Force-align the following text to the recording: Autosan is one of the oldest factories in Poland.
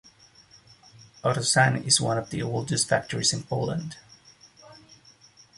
Autosan 1.23 1.85
is 1.85 2.01
one 2.01 2.17
of 2.17 2.31
the 2.31 2.41
oldest 2.41 2.89
factories 2.89 3.33
in 3.33 3.43
Poland. 3.43 3.97